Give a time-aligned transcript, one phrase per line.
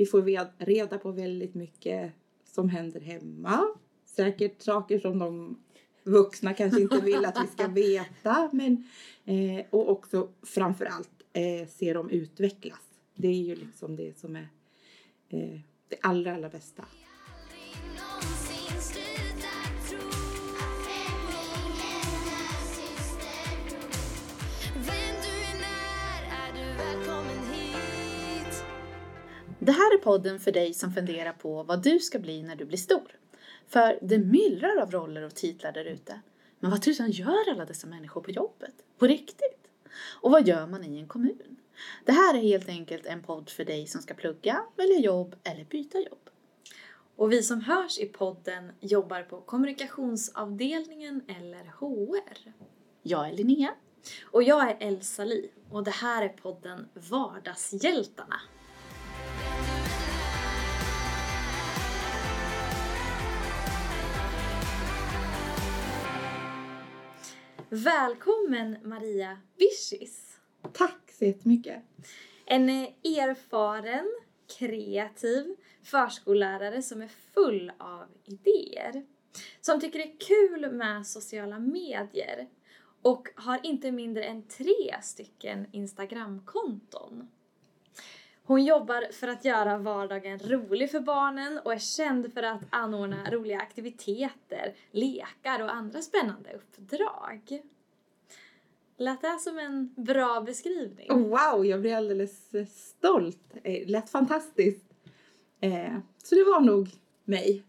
[0.00, 0.22] vi får
[0.64, 2.12] reda på väldigt mycket
[2.44, 3.66] som händer hemma.
[4.04, 5.58] Säkert saker som de
[6.04, 8.50] vuxna kanske inte vill att vi ska veta.
[8.52, 8.88] Men,
[9.24, 12.80] eh, och också framförallt eh, se dem utvecklas.
[13.14, 14.48] Det är ju liksom det som är
[15.28, 16.84] eh, det allra, allra bästa.
[29.70, 32.64] Det här är podden för dig som funderar på vad du ska bli när du
[32.64, 33.18] blir stor.
[33.68, 36.20] För det myllrar av roller och titlar där ute.
[36.60, 38.74] Men vad tusan gör alla dessa människor på jobbet?
[38.98, 39.68] På riktigt?
[40.20, 41.56] Och vad gör man i en kommun?
[42.04, 45.64] Det här är helt enkelt en podd för dig som ska plugga, välja jobb eller
[45.64, 46.30] byta jobb.
[47.16, 52.52] Och vi som hörs i podden jobbar på kommunikationsavdelningen eller HR.
[53.02, 53.74] Jag är Linnea.
[54.24, 58.40] Och jag är Elsa Li och det här är podden Vardagshjältarna.
[67.72, 70.38] Välkommen Maria Vischis!
[70.72, 71.82] Tack så jättemycket.
[72.46, 74.06] En eh, erfaren,
[74.58, 79.06] kreativ förskollärare som är full av idéer.
[79.60, 82.48] Som tycker det är kul med sociala medier
[83.02, 87.28] och har inte mindre än tre stycken Instagramkonton.
[88.50, 93.30] Hon jobbar för att göra vardagen rolig för barnen och är känd för att anordna
[93.30, 97.62] roliga aktiviteter, lekar och andra spännande uppdrag.
[98.96, 101.10] Lät det som en bra beskrivning?
[101.10, 103.54] Oh, wow, jag blir alldeles eh, stolt.
[103.62, 104.84] Eh, lät fantastiskt.
[105.60, 106.88] Eh, så det var nog
[107.24, 107.62] mig.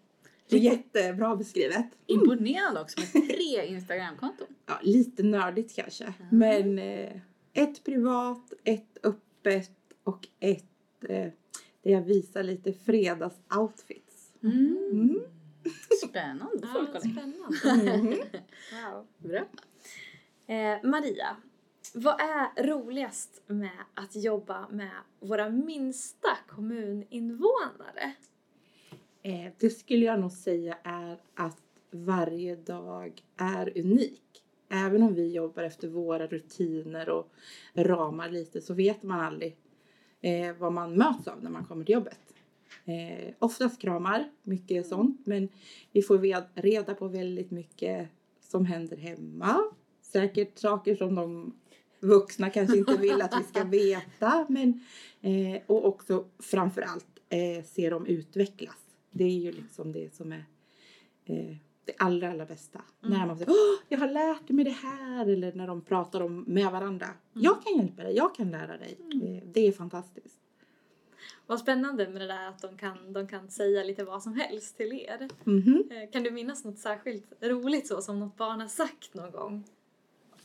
[0.48, 1.88] Jättebra beskrivet.
[2.06, 4.48] Imponerande också med tre Instagramkonton.
[4.66, 6.14] Ja, lite nördigt kanske.
[6.32, 7.18] Men eh,
[7.54, 9.72] ett privat, ett öppet
[10.04, 10.71] och ett
[11.04, 11.32] eh,
[11.82, 14.32] där jag visar lite fredagsoutfits.
[14.44, 15.22] Mm.
[16.08, 17.98] Spännande Ja, folk spännande.
[17.98, 18.18] Mhm.
[18.72, 19.08] Wow.
[19.18, 19.46] Bra.
[20.48, 21.38] Eh, Maria,
[21.94, 28.14] vad är roligast med att jobba med våra minsta kommuninvånare?
[29.24, 31.58] Eh, det skulle jag nog säga är att
[31.92, 34.22] varje dag är unik.
[34.70, 37.34] Även om vi jobbar efter våra rutiner och
[37.74, 39.58] ramar lite så vet man aldrig
[40.22, 42.20] eh, vad man möts av när man kommer till jobbet.
[42.86, 45.50] Eh, oftast kramar, mycket sånt, men
[45.92, 46.18] vi får
[46.62, 48.10] reda på väldigt mycket
[48.42, 49.58] som händer hemma.
[50.02, 51.54] Säkert saker som de
[52.00, 54.84] vuxna kanske inte vill att vi ska veta, men
[55.22, 58.78] eh, och också framförallt eh, se dem utvecklas.
[59.12, 60.46] Det är ju liksom det som är
[61.26, 61.56] eh,
[61.98, 62.82] det allra, allra bästa.
[63.02, 66.44] När man säger Åh, jag har lärt mig det här eller när de pratar om
[66.48, 67.08] med varandra.
[67.34, 68.98] Jag kan hjälpa dig, jag kan lära dig.
[69.24, 70.38] Eh, det är fantastiskt.
[71.48, 74.78] Vad spännande med det där att de kan, de kan säga lite vad som helst
[74.78, 75.28] till er.
[75.92, 79.64] Eh, Kan du minnas något särskilt roligt så som något barn har sagt någon gång?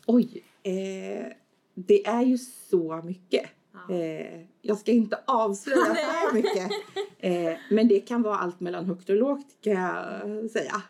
[0.06, 1.26] Oj, eh,
[1.74, 3.50] det är ju så mycket.
[3.88, 3.94] Ja.
[3.94, 6.70] Eh, jag ska inte avslöja för mycket.
[7.18, 10.82] Eh, men det kan vara allt mellan högt och lågt kan jag säga.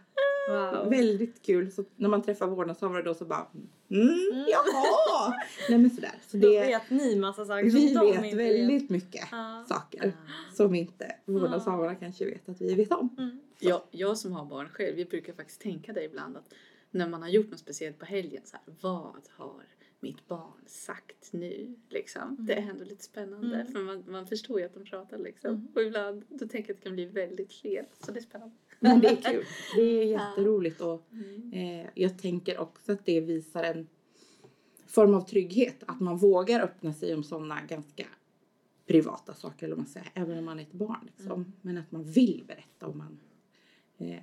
[0.49, 0.91] Wow.
[0.91, 1.73] Väldigt kul.
[1.73, 3.47] Så när man träffar vårdnadshavare då så bara
[3.91, 5.34] mm, jaha!
[5.69, 6.15] Nej men sådär.
[6.29, 9.65] Så Då det, vet ni massa saker vi som de vet väldigt mycket Ja.
[9.69, 10.12] saker
[10.55, 13.17] som inte vårdnadshavarna kanske vet att vi vet om.
[13.19, 13.41] Mm.
[13.59, 16.55] Jag, jag som har barn själv, jag brukar faktiskt tänka det ibland att
[16.91, 19.62] när man har gjort något speciellt på helgen så här, vad har
[20.01, 21.75] mitt barn sagt nu?
[21.89, 22.37] Liksom.
[22.41, 23.73] Det är ändå lite spännande Mm.
[23.73, 25.51] för man, man förstår ju att de pratar liksom.
[25.51, 25.69] Mm.
[25.75, 27.85] Och ibland då tänker jag att det kan bli väldigt fel.
[28.05, 28.55] Så det är spännande.
[28.81, 29.44] Men det är kul.
[29.76, 31.53] Det är jätteroligt och Mm.
[31.53, 33.88] eh, jag tänker också att det visar en
[34.87, 35.82] form av trygghet.
[35.87, 38.06] Att man vågar öppna sig om sådana ganska
[38.87, 41.10] privata saker, eller man säger, även om man är ett barn.
[41.16, 41.53] Liksom.
[41.62, 43.20] Men att man vill berätta om man
[43.98, 44.22] eh,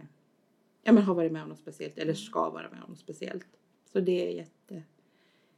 [0.84, 3.48] ja, men har varit med om något speciellt eller ska vara med om något speciellt.
[3.92, 4.84] Så det är jätte,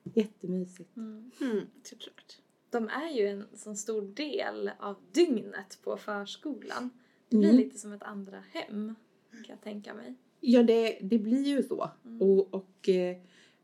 [0.03, 0.95] jättemysigt.
[0.97, 1.31] Mm.
[1.41, 2.37] Mm, såklart.
[2.69, 6.89] De är ju en så stor del av dygnet på förskolan.
[7.29, 7.57] Det blir Mm.
[7.61, 8.95] lite som ett andra hem,
[9.31, 10.15] kan jag tänka mig.
[10.39, 11.89] Ja, det, det blir ju så.
[12.05, 12.21] Mm.
[12.21, 13.17] Och, och eh,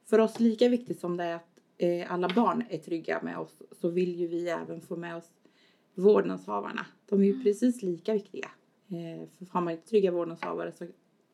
[0.06, 3.62] för oss lika viktigt som det är att eh, alla barn är trygga med oss
[3.72, 5.31] så vill ju vi även få med oss
[5.96, 6.86] vårdnadshavarna.
[7.06, 7.44] De är ju Mm.
[7.44, 8.52] precis lika viktiga.
[8.88, 10.88] Eh, för har man inte trygga vårdnadshavare så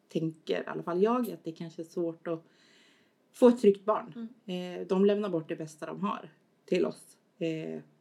[0.09, 2.43] tänker i alla fall jag att det kanske är svårt att
[3.31, 4.29] få ett tryggt barn.
[4.45, 4.87] Mm.
[4.87, 6.29] De lämnar bort det bästa de har
[6.65, 7.17] till oss.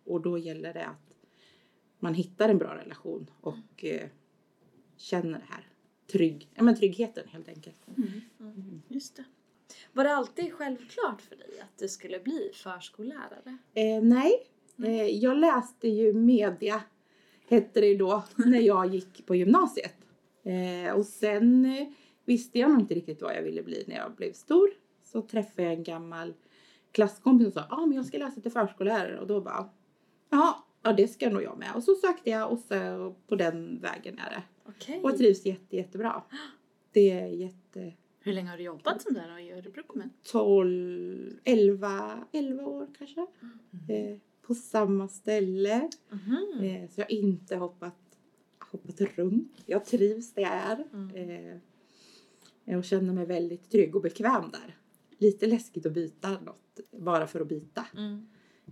[0.04, 1.15] Och då gäller det att
[2.06, 4.08] man hittar en bra relation och eh,
[4.96, 5.68] känner det här
[6.12, 7.88] trygg, ja, men tryggheten helt enkelt.
[8.38, 8.82] Mm.
[8.88, 9.24] Just det.
[9.92, 13.58] Var det alltid självklart för dig att du skulle bli förskollärare?
[13.74, 14.32] Eh, nej,
[14.84, 16.82] eh, jag läste ju media
[17.48, 19.96] hette det då när jag gick på gymnasiet.
[20.42, 21.88] Eh, och sen eh,
[22.24, 24.70] visste jag nog inte riktigt vad jag ville bli när jag blev stor.
[25.04, 26.34] Så träffade jag en gammal
[26.92, 29.68] klasskompis och sa ah, men jag ska läsa till förskollärare och då bara
[30.30, 31.72] ja, ja det ska nog jag med.
[31.74, 34.42] Och så sökte jag och så på den vägen är det.
[34.64, 35.00] Okej.
[35.02, 36.22] Och jag trivs jätte, jättebra.
[36.92, 37.92] Det är jätte...
[38.20, 40.10] Hur länge har du jobbat som där då i Örebro kommun?
[40.22, 43.20] 12, 11, 11 år kanske.
[43.88, 45.90] Eh, på samma ställe.
[46.10, 46.60] Mhm.
[46.62, 48.18] Eh, så jag har inte hoppat,
[48.70, 49.62] hoppat runt.
[49.66, 50.84] Jag trivs där jag är.
[50.92, 51.60] Mm.
[52.64, 54.76] Eh, och känner mig väldigt trygg och bekväm där.
[55.18, 57.86] Lite läskigt att byta något bara för att byta.
[57.96, 58.26] Mm.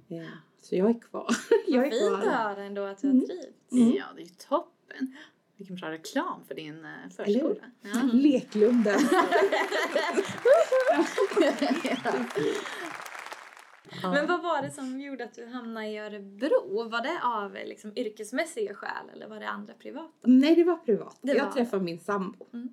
[0.08, 0.26] Eh,
[0.64, 1.26] så jag är kvar.
[1.66, 2.30] jag Vad är fint att kvar.
[2.32, 3.26] höra ändå att du har Mm.
[3.26, 3.72] trivts.
[3.72, 3.92] Mm.
[3.92, 5.16] Ja, det är ju toppen.
[5.56, 7.54] Vilken bra reklam för din eh, förskola.
[7.82, 8.00] Ja.
[8.12, 9.00] Leklunden.
[14.02, 16.88] Men vad var det som gjorde att du hamnade i Örebro?
[16.88, 20.12] Var det av liksom, yrkesmässiga skäl eller var det andra privata?
[20.22, 21.18] Nej, det var privat.
[21.22, 22.46] Det jag var- träffade min sambo.
[22.52, 22.68] Mm.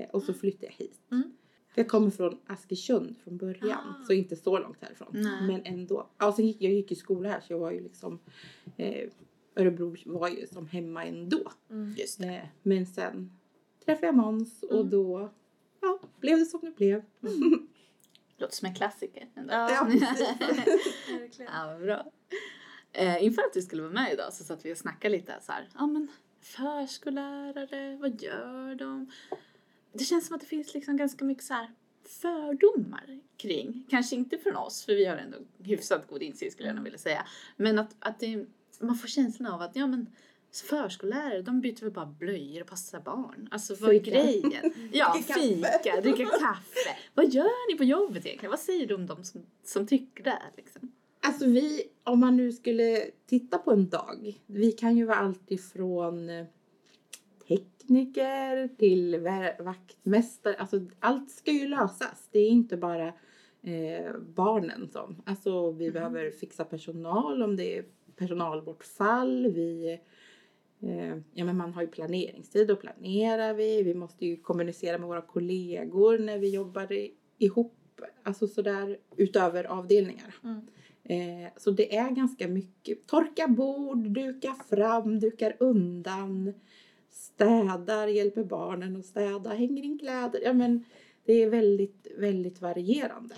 [0.00, 1.00] Eh, och så flyttade jag hit.
[1.12, 1.32] Mm.
[1.74, 3.78] Jag kommer från Askersund från början.
[4.00, 4.04] Ah.
[4.06, 5.08] Så inte så långt härifrån.
[5.12, 5.46] Nej.
[5.46, 6.08] Men ändå.
[6.18, 8.18] Ja, sen gick, jag gick i skola här så jag var ju liksom...
[8.76, 9.08] Eh,
[9.56, 11.52] Örebro var ju som hemma ändå.
[11.70, 11.94] Mm.
[11.98, 12.26] Just det.
[12.36, 13.32] Eh, men sen
[13.84, 14.90] träffade jag Måns och Mm.
[14.90, 15.32] då
[15.80, 17.02] ja, blev det som det blev.
[18.36, 19.28] Låter som en klassiker.
[19.34, 19.52] Ändå.
[19.52, 19.88] Ja.
[21.38, 22.04] Ja, vad bra.
[22.92, 25.52] Eh, inför att du skulle vara med idag så satt vi och snackade lite så
[25.52, 25.68] här.
[25.78, 26.08] Ja, men
[26.40, 29.10] förskollärare, vad gör de?
[29.94, 31.66] Det känns som att det finns liksom ganska mycket så
[32.08, 33.86] fördomar kring.
[33.90, 36.98] Kanske inte från oss, för vi har ändå hyfsat god insikt skulle jag nog vilja
[36.98, 37.26] säga.
[37.56, 38.46] Men att, att det,
[38.80, 40.06] man får känslan av att ja, men
[40.52, 43.48] förskollärare, de byter väl bara blöjor och passar barn.
[43.50, 44.72] Alltså vad är grejen?
[44.92, 46.96] Ja, fika, dricka kaffe.
[47.14, 48.50] Vad gör ni på jobbet egentligen?
[48.50, 50.42] Vad säger du om de som, som tycker det?
[50.56, 50.92] Liksom?
[51.20, 54.40] Alltså vi, om man nu skulle titta på en dag.
[54.46, 56.46] Vi kan ju vara allt ifrån eh,
[57.84, 59.28] tekniker till
[59.58, 60.56] vaktmästare.
[60.58, 62.28] Alltså allt ska ju lösas.
[62.32, 63.08] Det är inte bara
[63.62, 65.22] eh, barnen som.
[65.26, 67.84] Alltså vi behöver fixa personal om det är
[68.16, 69.52] personalbortfall.
[69.54, 69.98] Vi,
[70.80, 73.82] eh, ja men man har ju planeringstid och planerar vi.
[73.82, 77.80] Vi måste ju kommunicera med våra kollegor när vi jobbar i, ihop.
[78.22, 80.34] Alltså sådär utöver avdelningar.
[80.44, 80.60] Mm.
[81.04, 83.06] Eh, så det är ganska mycket.
[83.06, 86.52] Torka bord, duka fram, dukar undan,
[87.14, 90.40] städar, hjälper barnen att städa, hänger in kläder.
[90.44, 90.84] Ja, men
[91.24, 93.34] det är väldigt, väldigt varierande.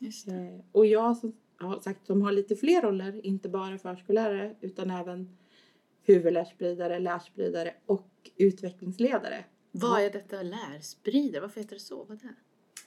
[0.00, 4.90] Eh, och jag som har sagt som har lite fler roller, inte bara förskollärare utan
[4.90, 5.36] även
[6.02, 9.44] huvudlärspridare, lärspridare och utvecklingsledare.
[9.70, 11.40] Vad är detta lärspridare?
[11.40, 12.04] Varför heter det så?
[12.04, 12.34] Vad är det?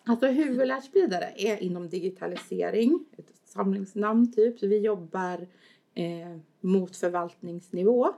[0.05, 4.59] Alltså huvudlärspridare är inom digitalisering, ett samlingsnamn typ.
[4.59, 5.47] Så vi jobbar
[5.93, 8.13] eh, mot förvaltningsnivå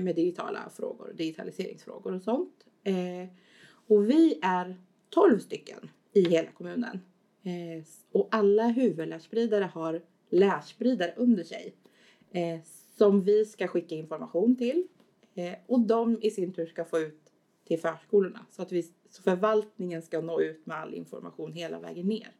[0.00, 2.66] med digitala frågor, digitaliseringsfrågor och sånt.
[2.84, 3.28] Eh,
[3.86, 4.76] och vi är
[5.10, 7.00] 12 stycken i hela kommunen.
[7.42, 11.74] Eh, och alla huvudlärspridare har lärspridare under sig
[12.30, 12.60] eh,
[12.98, 14.86] som vi ska skicka information till.
[15.34, 17.32] Eh, och de i sin tur ska få ut
[17.64, 22.06] till förskolorna så att vi, så förvaltningen ska nå ut med all information hela vägen
[22.06, 22.32] ner.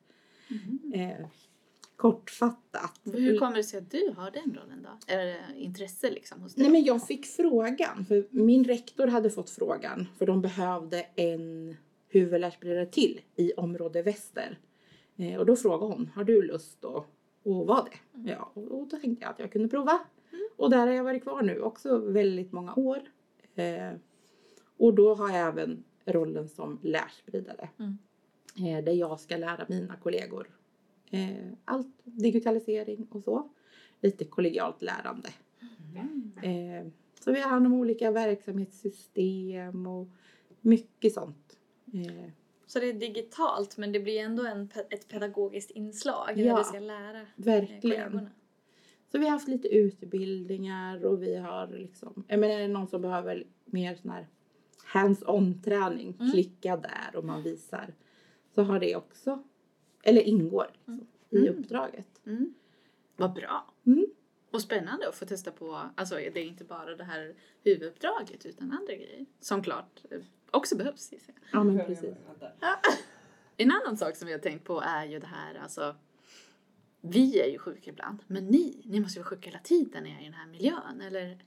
[0.95, 1.27] Eh,
[1.97, 3.01] kortfattat.
[3.05, 5.15] Hur kommer det sig att du har den rollen då?
[5.15, 6.63] Är det intresse liksom hos dig?
[6.63, 11.77] Nej men jag fick frågan, för min rektor hade fått frågan för de behövde en
[12.09, 14.59] huvudlärspridare till i område väster.
[15.17, 18.31] Eh, och då frågade hon, har du lust att, att vara det?
[18.31, 20.01] Ja, och och då tänkte jag att jag kunde prova.
[20.57, 22.99] Och där har jag varit kvar nu också väldigt många år.
[23.55, 23.93] Eh,
[24.77, 27.69] och då har jag även rollen som lärspridare.
[27.79, 27.99] Mm.
[28.59, 30.56] Eh, där jag ska lära mina kollegor
[31.11, 33.49] eh, allt digitalisering och så.
[34.01, 35.29] Lite kollegialt lärande.
[36.43, 36.87] Eh,
[37.21, 40.09] så vi har hand om olika verksamhetssystem och
[40.61, 41.59] mycket sånt.
[41.93, 42.31] Eh,
[42.67, 46.65] Så det är digitalt men det blir ändå en, ett pedagogiskt inslag Ja, när du
[46.65, 47.81] ska lära eh, verkligen.
[47.81, 48.31] kollegorna.
[49.13, 52.89] Så vi har haft lite utbildningar och vi har liksom, jag menar är det någon
[52.89, 54.27] som behöver mer sån här
[54.95, 56.33] hands-on träning, Mm.
[56.33, 57.95] klicka där och man visar.
[58.55, 59.43] Så har det också,
[60.07, 61.59] eller ingår liksom, i Mm.
[61.59, 62.21] uppdraget.
[62.27, 62.55] Mm.
[63.17, 63.75] Vad bra.
[63.87, 64.07] Mm.
[64.51, 67.35] Och spännande att få testa på, alltså det är inte bara det här
[67.65, 70.19] huvuduppdraget utan andra grejer som klart eh,
[70.51, 71.13] också behövs.
[71.13, 71.21] jag.
[71.53, 72.15] Ja men precis.
[73.57, 75.95] En annan sak som vi har tänkt på är ju det här, alltså
[77.01, 80.11] vi är ju sjuka ibland, men ni, ni måste ju vara sjuka hela tiden när
[80.11, 81.39] ni är i den här miljön, eller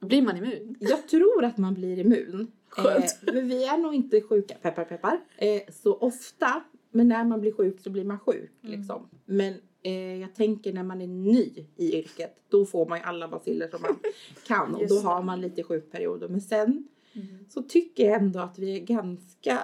[0.00, 0.76] blir man immun?
[0.80, 2.52] Jag tror att man blir immun.
[2.68, 3.04] Skönt.
[3.26, 6.64] Eh, men vi är nog inte sjuka, peppar peppar, eh, så ofta.
[6.94, 8.52] Men när man blir sjuk så blir man sjuk.
[8.64, 8.78] Mm.
[8.78, 9.08] Liksom.
[9.24, 13.28] Men eh, jag tänker när man är ny i yrket, då får man ju alla
[13.28, 13.96] basiller som man
[14.46, 16.28] kan och då har man lite sjukperioder.
[16.28, 17.44] Men sen Mm.
[17.48, 19.58] så tycker jag ändå att vi är ganska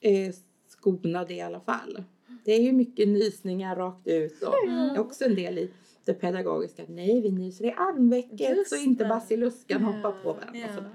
[0.00, 0.34] eh,
[0.68, 2.04] skonade i alla fall.
[2.44, 5.00] Det är ju mycket nysningar rakt ut och Mm.
[5.00, 5.70] också en del i
[6.04, 6.82] det pedagogiska.
[6.88, 9.78] Nej, vi nyser i armvecket så inte Ja.
[9.78, 10.90] hoppar på varandra.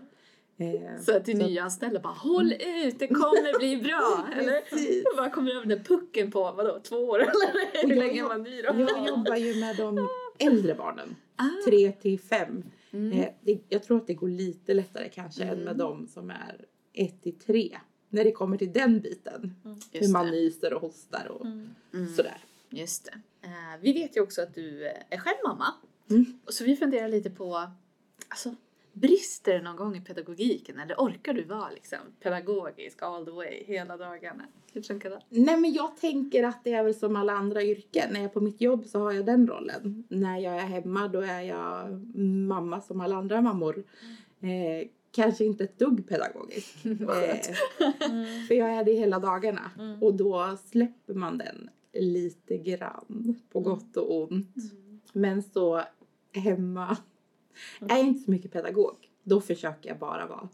[0.59, 0.65] Och.
[0.65, 4.27] Eh, Så att till nyanställda bara håll ut, det kommer bli bra.
[4.39, 4.61] Eller?
[4.61, 5.03] Precis.
[5.17, 7.31] Bara kommer över den pucken på vadå, två år eller
[7.87, 8.73] hur jag länge man ny då?
[8.79, 10.07] Jag jobbar ju med de
[10.39, 11.15] äldre barnen.
[11.35, 11.43] Ah.
[11.65, 12.63] Tre till fem.
[12.91, 13.19] Mm.
[13.19, 16.65] Eh, det, jag tror att det går lite lättare kanske än med de som är
[16.93, 17.77] ett till tre.
[18.09, 19.55] När det kommer till den biten.
[19.91, 20.31] Hur Just man det.
[20.31, 21.69] nyser och hostar och Mm.
[21.93, 22.13] Mm.
[22.15, 22.37] sådär.
[22.69, 23.11] Just det.
[23.47, 25.65] Eh, vi vet ju också att du eh, är själv mamma.
[26.09, 26.25] Mm.
[26.47, 27.67] Så vi funderar lite på,
[28.27, 28.55] alltså
[29.01, 33.63] brister det någon gång i pedagogiken eller orkar du vara liksom pedagogisk all the way
[33.65, 34.43] hela dagarna?
[34.73, 35.21] Hur funkar det?
[35.29, 38.09] Nej men jag tänker att det är väl som alla andra yrken.
[38.13, 40.03] När jag är på mitt jobb så har jag den rollen.
[40.09, 41.91] När jag är hemma då är jag
[42.47, 43.83] mamma som alla andra mammor.
[44.41, 46.85] Eh, kanske inte ett dugg pedagogisk.
[46.85, 47.39] eh,
[48.09, 48.47] Mm.
[48.47, 49.71] för jag är det hela dagarna.
[49.79, 50.03] Mm.
[50.03, 53.35] Och då släpper man den lite grann.
[53.51, 54.55] På gott och ont.
[55.13, 55.83] Men så
[56.33, 56.97] hemma
[57.81, 58.95] är jag inte så mycket pedagog.
[59.23, 60.49] Då försöker jag bara vara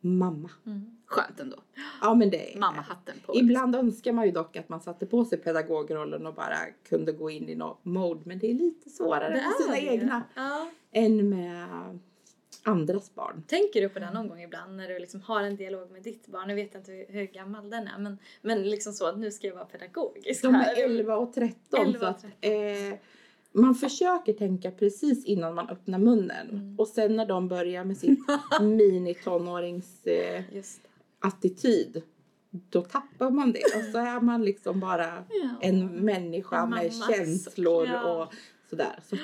[0.00, 0.50] mamma.
[0.66, 0.96] Mm.
[1.06, 1.56] Skönt ändå.
[2.00, 3.36] Ja men det är Mammahatten på.
[3.36, 6.56] Ibland önskar man ju dock att man satte på sig pedagogrollen och bara
[6.88, 8.20] kunde gå in i något mode.
[8.24, 9.94] Men det är lite svårare Det med sina det.
[9.94, 10.70] egna Ja.
[10.92, 11.68] än med
[12.62, 13.42] andras barn.
[13.46, 16.26] Tänker du på det någon gång ibland när du liksom har en dialog med ditt
[16.26, 16.48] barn?
[16.48, 19.30] Nu vet jag inte hur, hur gammal den är men, men liksom så att nu
[19.30, 21.80] ska jag vara pedagogisk De är 11 och 13.
[21.86, 22.98] 11 så och att, eh,
[23.62, 26.50] man försöker tänka precis innan man öppnar munnen.
[26.50, 26.78] Mm.
[26.78, 28.24] Och sen när de börjar med sin
[28.60, 30.64] mini-tonårings eh, det.
[31.20, 32.02] attityd.
[32.50, 35.50] Då tappar man det och så är man liksom bara Ja.
[35.60, 38.22] en människa En med känslor Ja.
[38.24, 38.34] och
[38.70, 38.98] sådär.
[39.10, 39.16] Så,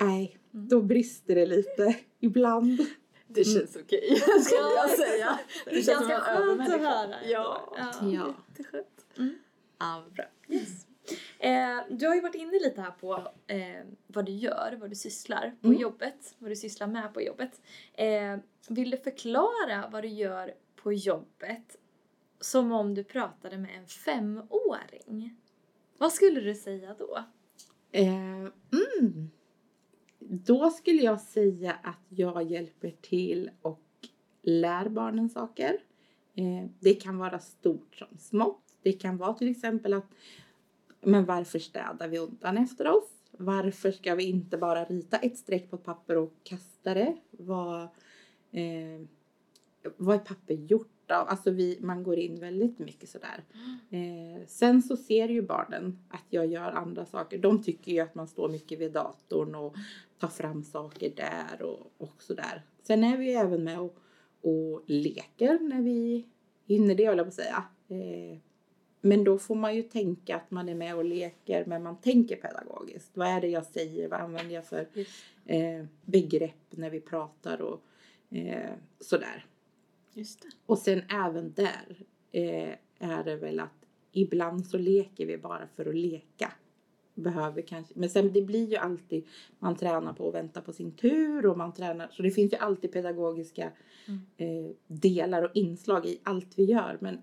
[0.00, 0.68] nej, Mm.
[0.68, 2.80] då brister det lite ibland.
[3.26, 5.38] Det känns okej, skulle jag säga.
[5.64, 7.02] Det är känns ganska skönt att höra.
[7.04, 7.16] ändå.
[7.28, 7.76] Ja.
[8.02, 8.34] Ja.
[8.48, 9.06] Jätteskönt.
[9.18, 9.34] Mm.
[9.78, 10.24] Ja, bra.
[10.48, 10.86] Yes.
[11.38, 14.96] Eh, du har ju varit inne lite här på eh, vad du gör, vad du
[14.96, 15.80] sysslar på Mm.
[15.80, 17.60] jobbet, vad du sysslar med på jobbet.
[17.94, 18.36] Eh,
[18.68, 21.76] vill du förklara vad du gör på jobbet
[22.40, 25.36] som om du pratade med en femåring?
[25.98, 27.18] Vad skulle du säga då?
[27.92, 29.30] Eh, mm.
[30.18, 33.82] Då skulle jag säga att jag hjälper till och
[34.42, 35.78] lär barnen saker.
[36.34, 38.62] Eh, det kan vara stort som smått.
[38.82, 40.06] Det kan vara till exempel att
[41.00, 43.10] men varför städar vi undan efter oss?
[43.30, 47.16] Varför ska vi inte bara rita ett streck på ett papper och kasta det?
[47.30, 47.82] Vad,
[48.50, 49.06] eh,
[49.96, 51.28] vad är papper gjort av?
[51.28, 53.44] Alltså vi, man går in väldigt mycket sådär.
[53.90, 57.38] Eh, sen så ser ju barnen att jag gör andra saker.
[57.38, 59.76] De tycker ju att man står mycket vid datorn och
[60.18, 62.62] tar fram saker där och, och sådär.
[62.82, 63.96] Sen är vi ju även med och,
[64.42, 66.26] och leker när vi
[66.66, 67.64] hinner det, håller jag på att säga.
[67.88, 68.38] Eh,
[69.00, 72.36] men då får man ju tänka att man är med och leker, men man tänker
[72.36, 73.10] pedagogiskt.
[73.14, 74.08] Vad är det jag säger?
[74.08, 74.88] Vad använder jag för
[75.46, 77.80] eh, begrepp när vi pratar och
[78.36, 79.46] eh, sådär.
[80.14, 80.48] Just det.
[80.66, 85.86] Och sen även där eh, är det väl att ibland så leker vi bara för
[85.88, 86.52] att leka.
[87.14, 89.26] Behöver kanske, men sen det blir ju alltid,
[89.58, 92.56] man tränar på att vänta på sin tur och man tränar, så det finns ju
[92.56, 93.72] alltid pedagogiska
[94.08, 94.20] Mm.
[94.36, 96.98] eh, delar och inslag i allt vi gör.
[97.00, 97.18] Men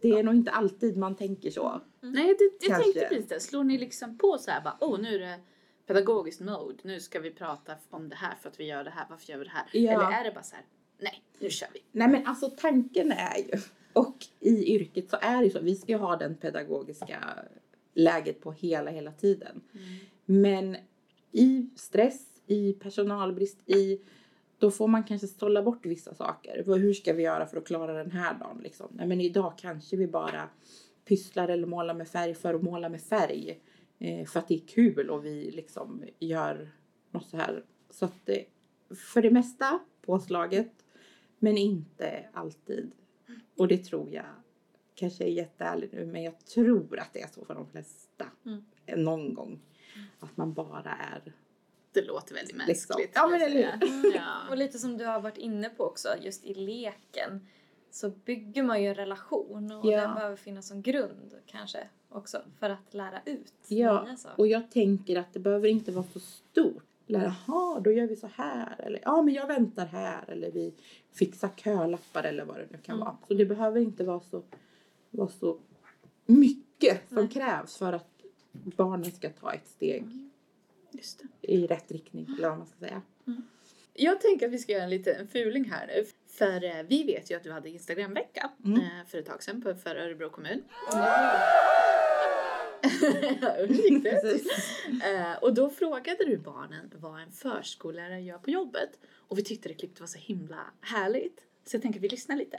[0.00, 1.80] det är nog inte alltid man tänker så.
[2.00, 2.92] Nej, det, jag Kanske.
[2.92, 3.40] tänkte precis det.
[3.40, 5.40] Slår ni liksom på så här bara, åh nu är det
[5.86, 9.06] pedagogiskt mode, nu ska vi prata om det här för att vi gör det här,
[9.10, 9.66] varför gör vi det här?
[9.72, 9.92] Ja.
[9.92, 10.64] Eller är det bara så här,
[10.98, 11.80] nej, nu kör vi.
[11.92, 13.60] Nej men alltså tanken är ju,
[13.92, 17.44] och i yrket så är det ju så, vi ska ju ha den pedagogiska
[17.94, 19.60] läget på hela, hela tiden.
[20.24, 20.76] Men
[21.32, 24.00] i stress, i personalbrist, i
[24.58, 26.62] då får man kanske sålla bort vissa saker.
[26.66, 28.60] Hur ska vi göra för att klara den här dagen?
[28.62, 28.86] Liksom?
[28.90, 30.48] Nej, men idag kanske vi bara
[31.04, 33.60] pysslar eller målar med färg för att måla med färg.
[33.98, 36.70] Eh, för att det är kul och vi liksom gör
[37.10, 37.64] något så här.
[37.90, 38.44] Så att det,
[38.94, 40.72] för det mesta påslaget,
[41.38, 42.90] men inte alltid.
[43.56, 44.24] Och det tror jag,
[44.94, 48.26] kanske är jätteärlig nu, men jag tror att det är så för de flesta.
[48.46, 48.64] Mm.
[49.04, 49.60] Någon gång.
[50.18, 51.32] Att man bara är
[52.00, 52.66] Det låter väldigt Liksom.
[52.98, 53.12] mänskligt.
[53.14, 53.76] Ja, skulle men eller.
[54.48, 54.54] Och Ja.
[54.54, 57.46] lite som du har varit inne på också, just i leken
[57.90, 60.00] så bygger man ju en relation och Ja.
[60.00, 64.40] den behöver finnas som grund kanske också för att lära ut Ja, nya saker.
[64.40, 66.84] och jag tänker att det behöver inte vara så stort.
[67.06, 68.76] Eller, Jaha, då gör vi så här.
[68.80, 70.24] Eller ja, men jag väntar här.
[70.28, 70.74] Eller vi
[71.12, 73.04] fixar kölappar eller vad det nu kan Mm.
[73.06, 73.16] vara.
[73.28, 74.42] Så det behöver inte vara så,
[75.10, 75.58] vara så
[76.26, 77.28] mycket som Nej.
[77.28, 78.06] krävs för att
[78.52, 80.27] barnen ska ta ett steg det.
[81.42, 83.02] I rätt riktning, eller vad man ska säga.
[83.94, 86.04] Jag tänker att vi ska göra en liten fuling här nu.
[86.38, 88.78] För eh, vi vet ju att du hade Instagramvecka Mm.
[88.80, 90.62] eh, för ett tag sedan på, för Örebro kommun.
[93.56, 94.40] Hur det?
[95.16, 98.90] Eh, och då frågade du barnen vad en förskollärare gör på jobbet.
[99.28, 101.40] Och vi tyckte det klippet var så himla härligt.
[101.66, 102.58] Så jag tänker att vi lyssnar lite.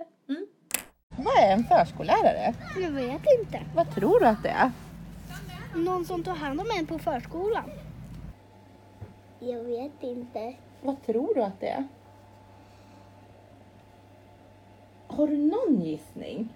[1.18, 2.54] Vad är en förskollärare?
[2.82, 3.62] Jag vet inte.
[3.76, 4.72] Vad tror du att det är?
[5.76, 7.70] Någon som tar hand om en på förskolan.
[9.40, 10.56] Jag vet inte.
[10.82, 11.88] Vad tror du att det är?
[15.08, 16.54] Har du någon gissning?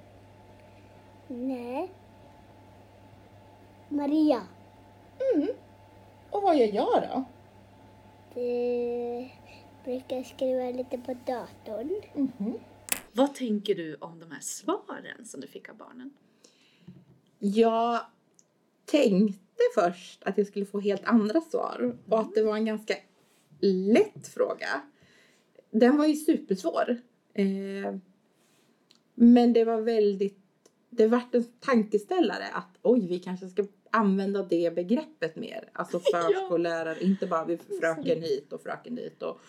[1.28, 1.92] Nej.
[3.90, 4.42] Maria.
[6.30, 7.24] Och vad gör jag då?
[8.34, 9.30] Det
[9.84, 12.02] brukar skriva lite på datorn.
[13.12, 16.13] Vad tänker du om de här svaren som du fick av barnen?
[17.40, 18.00] Jag
[18.86, 19.43] tänkte
[19.75, 22.93] först att jag skulle få helt andra svar och att det var en ganska
[23.62, 24.81] lätt fråga.
[25.72, 26.98] Den var ju supersvår.
[27.33, 27.95] Eh,
[29.15, 30.38] men det var väldigt,
[30.89, 35.69] det vart en tankeställare att oj, vi kanske ska använda det begreppet mer.
[35.74, 39.39] Alltså förskollärare, inte bara vi fröken hit och fröken dit och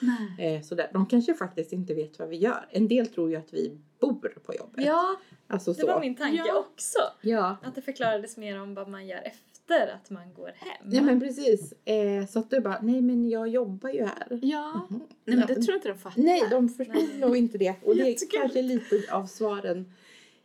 [0.40, 0.90] eh, sådär.
[0.92, 2.68] De kanske faktiskt inte vet vad vi gör.
[2.70, 4.84] En del tror ju att vi bor på jobbet.
[4.84, 5.87] Ja, alltså det så.
[5.87, 6.58] var min tanke Ja.
[6.58, 6.99] också.
[7.20, 7.56] Ja.
[7.62, 10.88] Att det förklarades mer om vad man gör efter att man går hem.
[10.92, 11.73] Ja men precis.
[11.85, 14.38] Eh, så att du bara, nej men jag jobbar ju här.
[14.42, 14.87] Ja.
[14.90, 15.00] Mhm.
[15.25, 16.23] Nej men det tror jag inte de fattar.
[16.23, 17.75] Nej, de förstår nog inte det.
[17.83, 19.92] Och det är kanske lite av svaren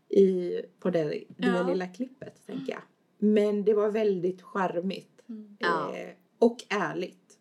[0.10, 1.64] i, på det, det Ja.
[1.68, 2.82] lilla klippet, tänker jag.
[3.18, 5.22] Men det var väldigt charmigt.
[5.30, 5.58] Mm.
[5.60, 5.96] Ja.
[5.98, 6.10] Eh,
[6.40, 7.38] och ärligt.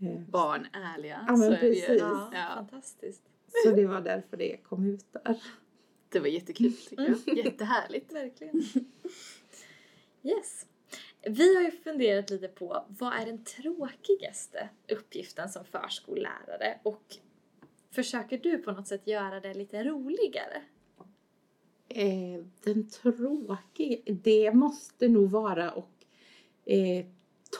[0.00, 1.24] Eh, Barn ärliga.
[1.28, 1.84] Ja, men precis.
[1.88, 2.54] Ja, Ja.
[2.54, 3.22] fantastiskt.
[3.64, 5.42] så det var därför det kom ut där.
[6.08, 7.36] Det var jättekul tycker jag.
[7.44, 8.12] Jättehärligt.
[8.12, 8.62] Verkligen.
[10.22, 10.66] Yes.
[11.22, 17.16] Vi har ju funderat lite på vad är den tråkigaste uppgiften som förskollärare och
[17.90, 20.62] försöker du på något sätt göra det lite roligare?
[21.88, 26.06] Eh, den tråkiga, det måste nog vara att
[26.64, 27.06] eh,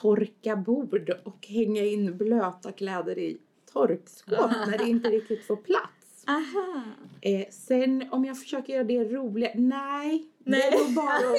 [0.00, 3.38] torka bord och hänga in blöta kläder i
[3.72, 6.24] torkskåp när det inte riktigt får plats.
[6.26, 6.82] Aha.
[7.20, 10.28] Eh, sen om jag försöker göra det roligt, nej.
[10.48, 10.68] Nej.
[10.70, 11.36] Det nog bara att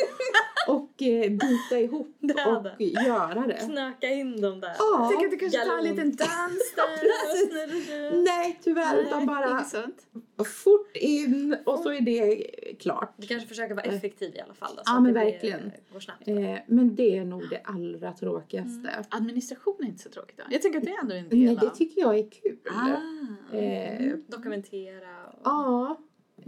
[0.68, 2.16] och, eh, bita ihop
[2.48, 2.84] och det.
[2.84, 3.54] göra det.
[3.66, 4.72] Knöka in dem där.
[4.80, 4.98] Ja.
[5.02, 8.24] Jag tänker att du kanske tar en liten dans där.
[8.24, 9.64] Nej tyvärr, utan bara
[10.46, 12.46] fort in och så är det
[12.80, 13.14] klart.
[13.18, 15.72] Du kanske försöker vara effektiv i alla fall då, så Ja, men det verkligen.
[15.94, 16.28] går snabbt.
[16.28, 19.06] Eh, men det är nog det allra tråkigaste.
[19.10, 20.44] Administration är inte så tråkigt då.
[20.50, 22.58] Jag tänker att det är ändå en del Nej, det tycker jag är kul.
[22.72, 23.56] Ah.
[23.58, 25.42] Eh, Dokumentera och...
[25.44, 25.98] ja,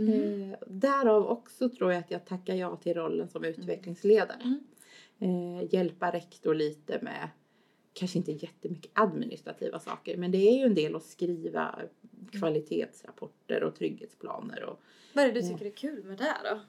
[0.07, 0.51] Mm.
[0.51, 4.59] eh, därav också tror jag att jag tackar ja till rollen som utvecklingsledare.
[5.19, 7.29] Eh, hjälpa rektor lite med,
[7.93, 11.79] kanske inte jättemycket administrativa saker, men det är ju en del att skriva
[12.31, 14.79] kvalitetsrapporter och trygghetsplaner och
[15.13, 16.59] Vad är det du tycker är kul med det då?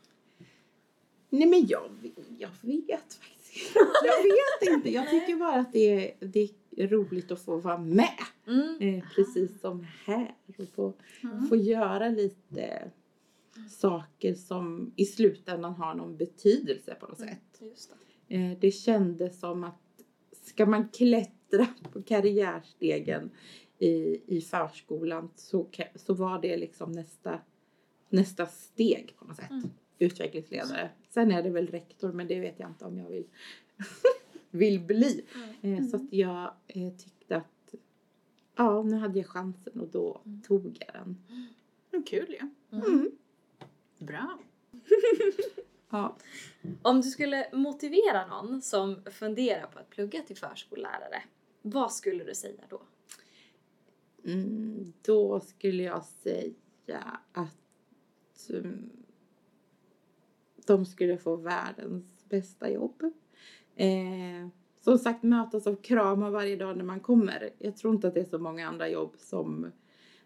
[1.28, 1.90] Nej men jag,
[2.38, 3.42] jag vet faktiskt
[4.04, 4.90] Jag vet inte.
[4.90, 8.18] Jag tycker bara att det är, det är roligt att få vara med.
[8.46, 8.76] Mm.
[8.80, 10.34] Eh, precis som här.
[10.46, 10.92] Och få,
[11.48, 12.90] få göra lite
[13.70, 17.60] saker som i slutändan har någon betydelse på något sätt.
[17.60, 17.94] Just
[18.28, 18.34] det.
[18.34, 19.80] Eh, det kändes som att
[20.42, 23.30] ska man klättra på karriärstegen
[23.78, 27.40] i, i förskolan så, så var det liksom nästa,
[28.08, 29.50] nästa steg på något sätt.
[29.98, 30.90] Utvecklingsledare.
[31.08, 33.24] Sen är det väl rektor men det vet jag inte om jag vill,
[34.50, 35.24] vill bli.
[35.62, 37.74] Eh, så att jag eh, tyckte att
[38.56, 41.18] ja, nu hade jag chansen och då tog jag den.
[41.92, 42.78] Mm, kul ju.
[42.78, 43.10] Mm.
[44.02, 44.38] Bra.
[45.94, 46.16] Ja.
[46.82, 51.22] Om du skulle motivera någon som funderar på att plugga till förskollärare,
[51.62, 52.82] vad skulle du säga då?
[54.24, 58.90] Mm, då skulle jag säga att mm,
[60.66, 63.02] de skulle få världens bästa jobb.
[63.76, 64.48] Eh,
[64.80, 67.50] som sagt, mötas av kramar varje dag när man kommer.
[67.58, 69.72] Jag tror inte att det är så många andra jobb som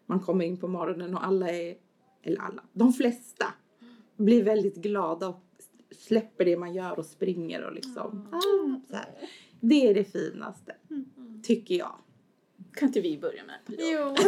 [0.07, 1.77] man kommer in på morgonen och alla är,
[2.23, 3.55] eller alla, de flesta
[4.17, 5.43] blir väldigt glada och
[5.91, 8.29] släpper det man gör och springer och liksom.
[8.33, 9.09] Ah, så här.
[9.61, 10.77] Det är det finaste,
[11.43, 11.95] tycker jag.
[12.73, 13.57] Kan inte vi börja med?
[13.69, 14.15] Jo!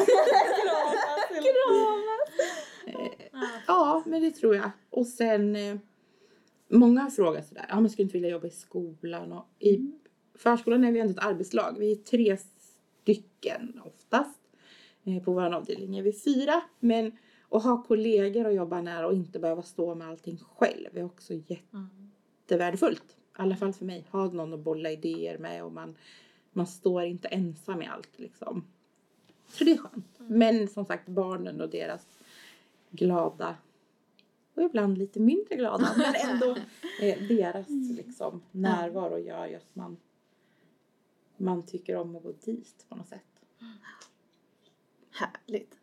[3.66, 4.70] Ja, men det tror jag.
[4.90, 5.76] Och sen, eh,
[6.68, 9.92] många har frågat sådär, ja men skulle inte vilja jobba i skolan och i
[10.34, 11.76] förskolan är vi ändå ett arbetslag.
[11.78, 14.40] Vi är tre stycken oftast.
[15.04, 16.62] Eh, på vår avdelning är vi fyra.
[16.80, 17.12] Men
[17.50, 21.34] att ha kollegor och jobba nära och inte behöva stå med allting själv är också
[21.34, 23.16] jättevärdefullt.
[23.32, 25.96] alla fall för mig, ha någon att bolla idéer med och man,
[26.52, 28.64] man står inte ensam i allt liksom.
[29.48, 30.18] Så det är skönt.
[30.18, 32.06] Men som sagt barnen och deras
[32.90, 33.56] glada
[34.54, 36.56] och ibland lite mindre glada men ändå
[37.02, 39.96] eh, deras liksom närvaro gör ju att man
[41.38, 43.42] man tycker om att gå dit på något sätt.
[45.10, 45.78] Härligt.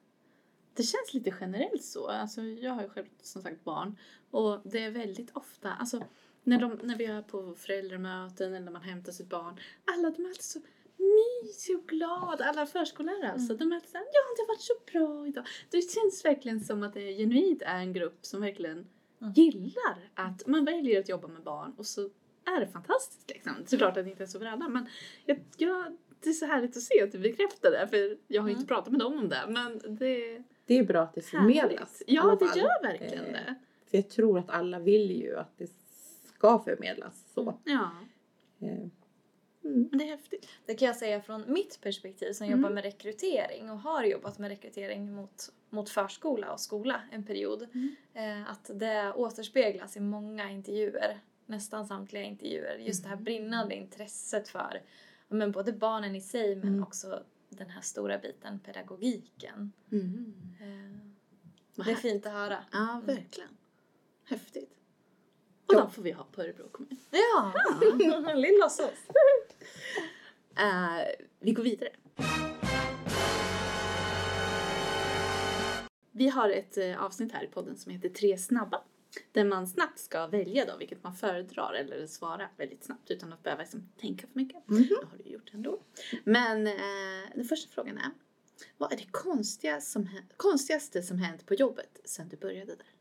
[0.75, 2.07] Det känns lite generellt så.
[2.07, 3.97] Alltså, jag har ju själv som sagt barn.
[4.31, 6.03] Och det är väldigt ofta, alltså
[6.43, 9.59] när, de, när vi är på föräldramöten eller när man hämtar sitt barn.
[9.85, 10.59] Alla de är alltid så
[10.97, 12.45] mysiga och glada.
[12.45, 13.53] Alla förskollärare alltså.
[13.53, 15.45] De är alltid såhär, ja det har varit så bra idag.
[15.69, 18.87] Det känns verkligen som att det genuint är en grupp som verkligen
[19.35, 22.09] gillar att man väljer att jobba med barn och så
[22.45, 23.53] är det fantastiskt liksom.
[23.65, 24.87] Såklart att det inte är så för alla men
[25.25, 28.49] jag, jag, det är så härligt att se att du bekräftar det för jag har
[28.49, 32.03] ju inte pratat med dem om det men det Det är bra att det förmedlas.
[32.07, 33.55] Ja, det gör verkligen Eh, det.
[33.89, 35.71] För jag tror att alla vill ju att det
[36.37, 37.57] ska förmedlas så.
[37.63, 37.89] Ja,
[38.59, 38.87] Eh,
[39.61, 40.47] men det är häftigt.
[40.65, 42.59] Det kan jag säga från mitt perspektiv som Mm.
[42.59, 47.67] jobbar med rekrytering och har jobbat med rekrytering mot, mot förskola och skola en period.
[47.73, 47.95] Mm.
[48.13, 52.77] Eh, att det återspeglas i många intervjuer, nästan samtliga intervjuer.
[52.77, 54.81] Just det här brinnande intresset för
[55.27, 56.83] men både barnen i sig men Mm.
[56.83, 57.23] också
[57.57, 59.71] den här stora biten, pedagogiken.
[59.91, 60.33] Mm.
[60.61, 62.57] Eh, det är fint att höra.
[62.71, 63.49] Ja, verkligen.
[64.25, 64.71] Häftigt.
[65.65, 65.79] Och Ja.
[65.79, 66.97] de får vi ha på Örebro kommun.
[67.11, 67.53] Ja,
[68.35, 68.89] lilla sås.
[70.57, 71.05] Eh,
[71.39, 71.89] vi går vidare.
[76.11, 78.81] Vi har ett eh, avsnitt här i podden som heter Tre snabba.
[79.31, 83.43] Där man snabbt ska välja då vilket man föredrar eller svara väldigt snabbt utan att
[83.43, 84.67] behöva liksom, tänka för mycket.
[84.67, 84.87] Mhm.
[84.89, 85.79] Det har du gjort ändå.
[86.23, 86.73] Men eh,
[87.35, 88.11] den första frågan är.
[88.77, 92.95] Vad är det konstiga som, konstigaste som hänt på jobbet sedan du började där?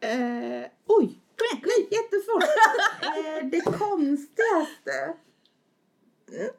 [0.00, 1.20] Eh, oj!
[1.40, 2.42] Nej, jättefort!
[3.02, 5.16] eh, det konstigaste?
[6.28, 6.50] Mm.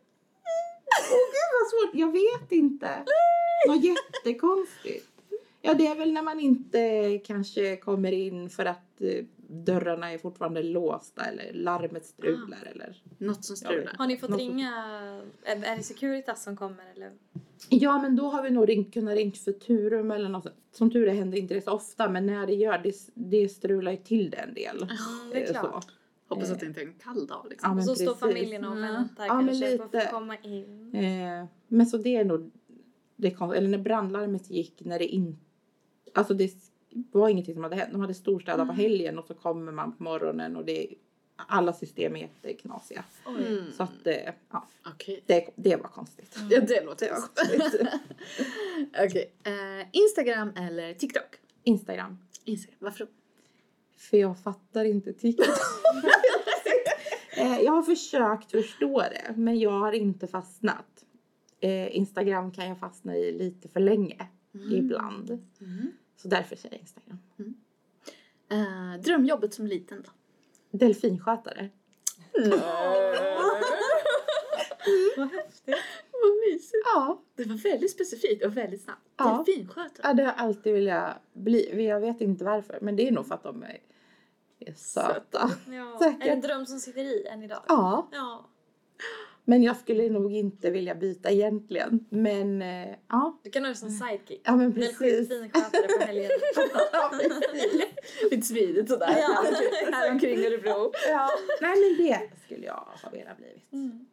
[1.11, 3.05] Åh gud vad svårt, jag vet inte.
[3.67, 5.12] Något jättekonstigt.
[5.65, 10.17] Ja det är väl när man inte kanske kommer in för att eh, dörrarna är
[10.17, 13.93] fortfarande låsta eller larmet strular eller Något som strular?
[13.97, 14.71] Har ni fått Något ringa,
[15.43, 17.11] är är det Securitas som kommer eller?
[17.69, 20.47] Ja men då har vi nog ringt, kunnat ringt Futurum eller något.
[20.71, 23.91] Som tur är händer inte det så ofta men när det gör det, det strular
[23.91, 24.75] ju till det en del.
[24.77, 24.87] Mm,
[25.31, 25.87] det är Eh, klart.
[26.29, 26.53] Hoppas Eh.
[26.53, 27.71] att det inte är en kall dag liksom.
[27.71, 28.19] Ja, och så står precis.
[28.19, 28.81] familjen och Ja.
[28.81, 30.09] väntar Ja, men kanske på att få lite.
[30.11, 30.95] komma in.
[30.95, 32.51] Eh, men så det är nog
[33.15, 35.39] det kom, eller när brandlarmet gick när det inte,
[36.13, 36.51] alltså det
[37.11, 37.91] var ingenting som hade hänt.
[37.91, 40.87] De hade storstädat på helgen och så kommer man på morgonen och det
[41.35, 43.03] alla system är jätteknasiga.
[43.27, 43.71] Mm.
[43.71, 45.23] Så att eh, ja, Okej.
[45.25, 46.39] det, det var konstigt.
[46.49, 47.61] Ja, det låter Det konstigt.
[47.61, 47.87] konstigt.
[49.05, 49.33] Okej.
[49.43, 51.35] Eh, Instagram eller TikTok?
[51.63, 52.17] Instagram.
[52.45, 52.77] Instagram.
[52.79, 53.07] Varför?
[53.97, 55.47] För jag fattar inte TikTok.
[57.37, 61.05] eh, jag har försökt förstå det men jag har inte fastnat.
[61.59, 64.27] Eh, Instagram kan jag fastna i lite för länge
[64.71, 65.29] ibland.
[65.61, 65.91] Mm.
[66.23, 67.19] Så därför säger jag Instagram.
[68.51, 70.11] Eh, drömjobbet som liten då?
[70.77, 71.69] Delfinskötare.
[75.17, 75.75] Vad häftigt.
[76.11, 76.85] Vad mysigt.
[76.93, 77.21] Ja.
[77.35, 79.01] Det var väldigt specifikt och väldigt snabbt.
[79.17, 79.43] Ja.
[79.47, 79.99] Delfinskötare.
[80.03, 81.85] ja, det har jag alltid velat bli.
[81.87, 83.77] Jag vet inte varför men det är nog för att de är,
[84.59, 85.51] är söta.
[85.71, 85.97] Ja.
[86.01, 86.21] Säkert.
[86.21, 87.63] Är det en dröm som sitter i än idag?
[87.67, 88.49] Ja, Ja.
[89.45, 92.05] Men jag skulle nog inte vilja byta egentligen.
[92.09, 94.41] Men eh, ja, Du kan ha det som sidekick.
[94.43, 95.29] ja men precis.
[95.29, 96.31] På helgen.
[96.91, 97.83] ja, precis.
[98.31, 99.17] Lite smidigt sådär.
[99.17, 99.45] Ja.
[99.91, 100.91] Här omkring Örebro.
[101.07, 101.29] Ja,
[101.61, 103.73] nej men det skulle jag ha velat blivit.
[103.73, 104.07] Mm.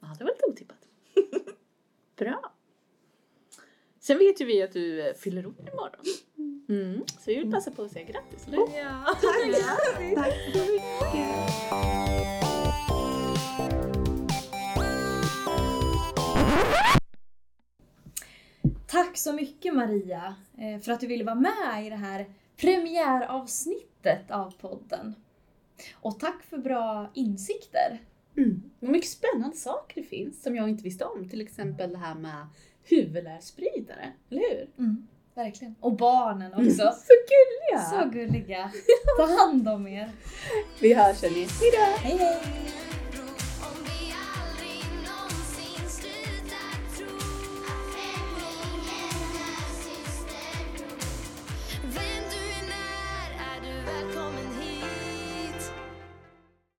[0.00, 0.78] Ja, det var lite otippat.
[2.16, 2.52] Bra.
[4.00, 6.04] Sen vet ju vi att du eh, fyller år imorgon.
[6.68, 7.00] Mm.
[7.06, 8.78] Så vi vill passa på att säga grattis, eller hur?
[8.78, 9.04] Ja.
[10.14, 11.35] Tack så mycket.
[19.26, 24.54] Så mycket Maria eh, för att du ville vara med i det här premiäravsnittet av
[24.60, 25.14] podden.
[25.94, 28.00] Och tack för bra insikter.
[28.36, 28.62] Mm.
[28.80, 31.28] Mycket spännande saker det finns som jag inte visste om.
[31.28, 32.46] Till exempel det här med
[32.82, 34.68] huvudlärspridare, eller hur?
[35.34, 35.74] Verkligen.
[35.80, 36.92] Och barnen också.
[37.06, 37.84] Så gulliga!
[37.84, 38.70] Så gulliga.
[39.18, 40.10] Ta hand om er.
[40.80, 41.46] Vi hörs hörni.
[41.60, 41.96] Hejdå!
[41.98, 42.95] Hej hej!